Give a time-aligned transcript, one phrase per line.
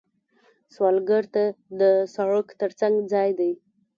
[0.73, 1.43] سوالګر ته
[1.79, 1.81] د
[2.15, 3.51] سړک تر څنګ ځای دی